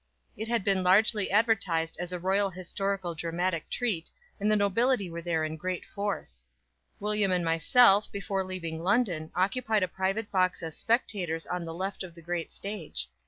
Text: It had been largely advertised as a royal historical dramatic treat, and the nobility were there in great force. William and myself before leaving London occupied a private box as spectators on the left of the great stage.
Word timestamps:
It 0.35 0.47
had 0.47 0.63
been 0.63 0.81
largely 0.81 1.29
advertised 1.29 1.95
as 1.99 2.11
a 2.11 2.17
royal 2.17 2.49
historical 2.49 3.13
dramatic 3.13 3.69
treat, 3.69 4.09
and 4.39 4.49
the 4.51 4.55
nobility 4.55 5.11
were 5.11 5.21
there 5.21 5.43
in 5.45 5.57
great 5.57 5.85
force. 5.85 6.43
William 6.99 7.31
and 7.31 7.45
myself 7.45 8.11
before 8.11 8.43
leaving 8.43 8.81
London 8.81 9.31
occupied 9.35 9.83
a 9.83 9.87
private 9.87 10.31
box 10.31 10.63
as 10.63 10.75
spectators 10.75 11.45
on 11.45 11.65
the 11.65 11.73
left 11.75 12.01
of 12.01 12.15
the 12.15 12.21
great 12.23 12.51
stage. 12.51 13.09